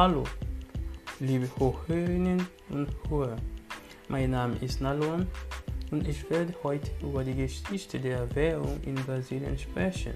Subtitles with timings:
[0.00, 0.22] Hallo,
[1.18, 3.34] liebe Hochhörerinnen und Hörer.
[4.06, 5.26] Mein Name ist Nalon
[5.90, 10.12] und ich werde heute über die Geschichte der Währung in Brasilien sprechen.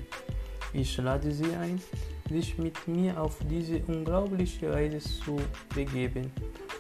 [0.73, 1.83] Ich lade Sie ein,
[2.31, 5.41] sich mit mir auf diese unglaubliche Reise zu
[5.75, 6.31] begeben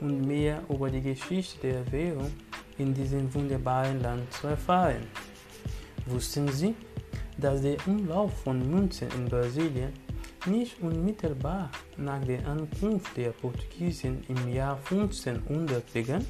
[0.01, 2.31] und mehr über die Geschichte der Währung
[2.79, 5.09] in diesem wunderbaren Land zu erfahren.
[6.07, 6.73] Wussten Sie,
[7.37, 9.93] dass der Umlauf von Münzen in Brasilien
[10.47, 16.25] nicht unmittelbar nach der Ankunft der Portugiesen im Jahr 1500 begann.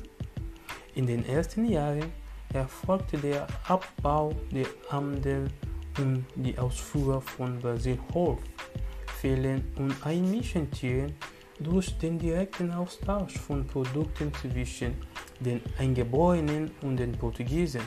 [0.94, 2.12] In den ersten Jahren
[2.52, 5.48] erfolgte der Abbau der Handel
[5.98, 8.40] und die Ausfuhr von Brasilholz,
[9.20, 11.14] Fehlen und Einmischentieren
[11.58, 14.94] durch den direkten Austausch von Produkten zwischen
[15.40, 17.82] den Eingeborenen und den Portugiesen.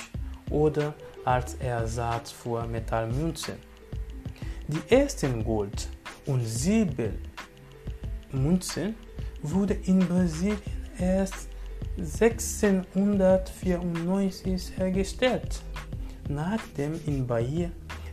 [0.51, 3.55] oder als Ersatz für Metallmünzen.
[4.67, 5.89] Die ersten Gold-
[6.27, 6.45] und
[8.31, 8.95] Silbermünzen
[9.43, 10.59] wurden in Brasilien
[10.99, 11.49] erst
[11.97, 15.63] 1694 hergestellt,
[16.29, 17.71] nachdem in Bahia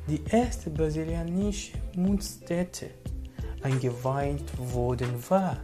[0.08, 2.92] die erste brasilianische Münzstätte
[3.62, 5.58] eingeweiht worden war.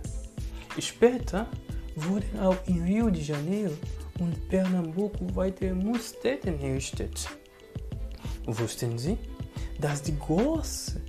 [0.80, 1.47] Später
[1.96, 3.74] wurden auch in Rio de Janeiro
[4.20, 7.30] und Pernambuco weitere Münzstätten hergestellt.
[8.46, 9.18] Wussten Sie,
[9.80, 11.00] dass die Größe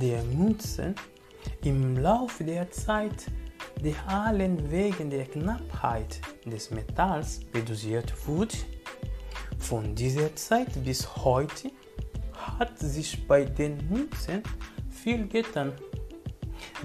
[0.00, 0.94] der Münzen
[1.64, 3.26] im Laufe der Zeit
[3.82, 8.54] der allen wegen der Knappheit des Metalls reduziert wurde.
[9.58, 11.70] Von dieser Zeit bis heute
[12.32, 14.42] hat sich bei den Münzen
[14.90, 15.72] viel getan.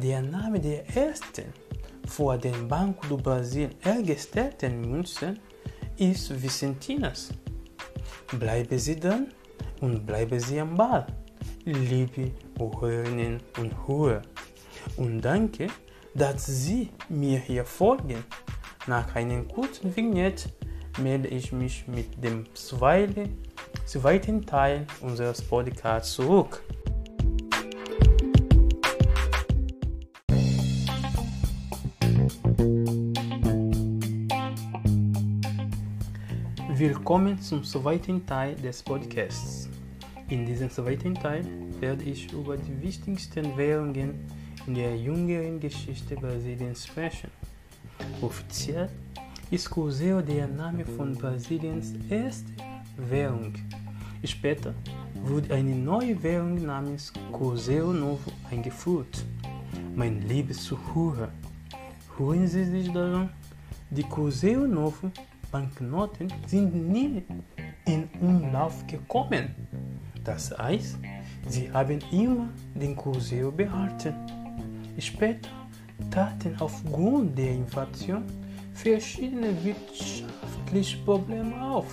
[0.01, 1.53] Der Name der ersten
[2.07, 5.39] vor dem Banco do Brasil hergestellten Münzen
[5.97, 7.29] ist Vicentinas.
[8.39, 9.27] Bleiben Sie dann
[9.81, 11.05] und bleiben Sie am Ball,
[11.65, 14.21] liebe Hörerinnen und Hörer.
[14.97, 15.67] Und danke,
[16.13, 18.23] dass Sie mir hier folgen.
[18.87, 20.49] Nach einem kurzen Vignette
[20.99, 23.37] melde ich mich mit dem zweiten,
[24.45, 26.63] Teil unseres Podcasts zurück.
[36.73, 39.69] Willkommen zum zweiten Teil des Podcasts.
[40.29, 41.45] In diesem zweiten Teil
[41.79, 47.29] werde ich über die wichtigsten Währungen in der jüngeren Geschichte Brasiliens sprechen.
[48.21, 48.89] Offiziell
[49.49, 52.51] ist Cruzeiro der Name von Brasiliens erste
[52.97, 53.53] Währung.
[54.23, 54.73] Später
[55.23, 59.25] wurde eine neue Währung namens Cruzeiro Novo eingeführt.
[59.95, 61.29] Mein liebes Zuhörer,
[62.17, 63.29] hören Sie sich daran?
[63.89, 65.11] Die Cruzeiro Novo
[65.51, 67.23] Banknoten sind nie
[67.85, 69.53] in Umlauf gekommen.
[70.23, 70.97] Das heißt,
[71.47, 74.13] sie haben immer den Cruzeiro behalten.
[75.01, 75.49] Später
[76.11, 78.23] taten aufgrund der Inflation
[78.71, 81.91] verschiedene wirtschaftliche Probleme auf,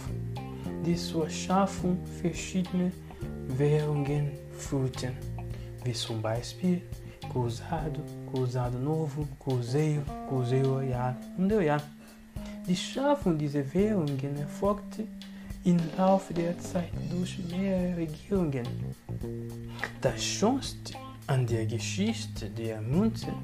[0.85, 2.91] die zur Schaffung verschiedener
[3.57, 5.17] Währungen führten,
[5.85, 6.83] wie zum Beispiel
[7.33, 11.83] Cruzado, Cruzado Novo, Cruzeiro, Cruzeiro Royal und Royal.
[12.67, 15.07] Die Schaffung dieser Währungen erfolgte
[15.65, 18.67] im Laufe der Zeit durch mehrere Regierungen.
[20.03, 20.93] Das Schönste
[21.29, 23.35] an der Geschichte der Münzen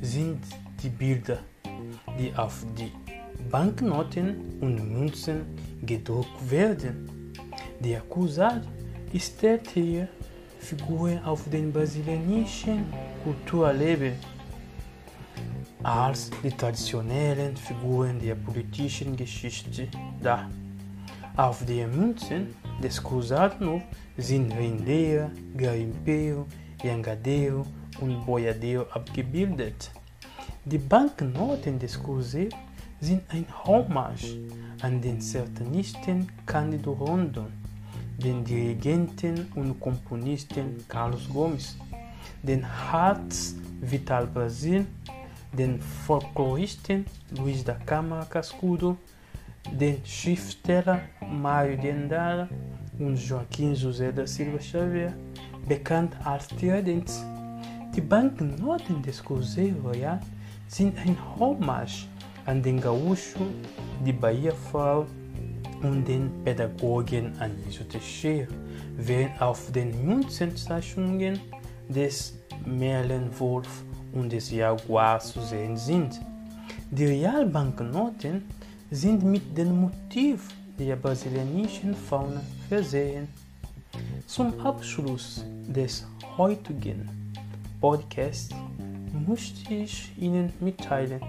[0.00, 0.38] sind
[0.80, 1.38] die Bilder,
[2.18, 2.92] die auf die
[3.50, 5.42] Banknoten und Münzen
[5.84, 7.32] gedruckt werden.
[7.80, 8.68] Der Cruzado
[9.18, 10.08] stellt hier
[10.60, 12.84] Figuren auf den brasilianischen
[13.24, 14.14] Kulturleben
[15.82, 19.88] als die traditionellen Figuren der politischen Geschichte
[20.22, 20.48] dar.
[21.36, 23.82] Auf den Münzen des Cruzado
[24.16, 26.46] sind Rendeira, Garimpeiro,
[26.82, 27.64] Jangadeiro
[28.00, 29.90] und Boiadeiro abgebildet.
[30.64, 32.56] Die Banknoten des Cruzeiro
[33.00, 34.38] sind ein Hommage
[34.80, 37.52] an den Sertanisten Cândido Rondon,
[38.18, 41.76] den Dirigenten und Komponisten Carlos Gomes,
[42.42, 44.86] den Harz Vital Brasil,
[45.52, 47.04] den Folkloristen
[47.36, 48.96] Luiz da Câmara Cascudo,
[49.70, 52.48] den Schriftsteller Mário de Andara
[52.98, 55.12] und Joaquim José da Silva Xavier,
[55.66, 57.24] bekannt als Tiradentes.
[57.94, 60.20] Die Banknoten des Cruzeiro Royal
[60.68, 62.06] sind ein Hommage
[62.46, 63.46] an den Gaúcho,
[64.04, 65.06] die Bahia-Frau
[65.82, 68.48] und den Pädagogen Anísio Teixeira,
[68.96, 71.38] während auf den Münzenzeichnungen
[71.88, 76.20] des Merlin-Wolf und des Jaguar zu sehen sind.
[76.90, 78.44] Die Realbanknoten
[78.90, 80.48] sind mit dem Motiv
[80.78, 83.28] der brasilianischen Fauna versehen.
[84.26, 86.06] Zum Abschluss des
[86.38, 87.08] heutigen
[87.80, 88.54] Podcasts
[89.26, 91.20] möchte ich Ihnen mitteilen,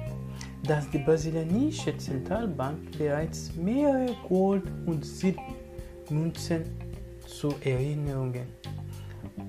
[0.63, 6.63] dass die brasilianische Zentralbank bereits mehrere Gold- und Silbermünzen
[7.27, 8.35] zur Erinnerung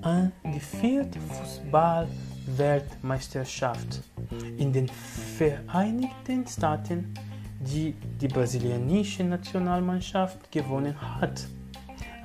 [0.01, 4.01] an die vierte Fußball-Weltmeisterschaft
[4.57, 7.13] in den Vereinigten Staaten,
[7.59, 11.47] die die brasilianische Nationalmannschaft gewonnen hat,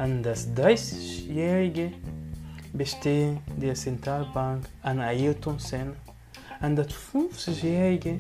[0.00, 1.93] an das 30-jährige
[2.73, 5.93] Bestehen der Zentralbank an Ayrton Senna,
[6.61, 8.19] an das 50-jährige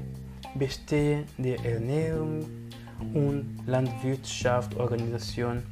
[0.56, 2.44] Bestehen der Ernährung
[3.14, 5.62] und Landwirtschaftsorganisation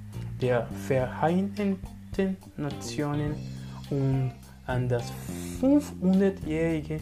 [0.40, 1.78] der Vereinten
[2.56, 3.34] Nationen
[3.90, 4.32] und
[4.66, 5.12] an das
[5.60, 7.00] 500-jährige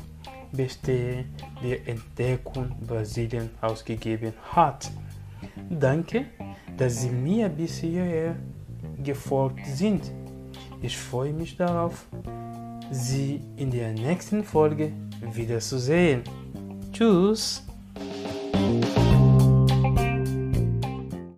[0.52, 1.26] Bestehen
[1.62, 4.90] der Entdeckung Brasilien ausgegeben hat.
[5.70, 6.26] Danke,
[6.76, 8.36] dass Sie mir bis hierher
[9.02, 10.12] gefolgt sind.
[10.82, 12.06] Ich freue mich darauf,
[12.90, 14.92] Sie in der nächsten Folge
[15.32, 16.22] wiederzusehen.
[16.92, 17.65] Tschüss!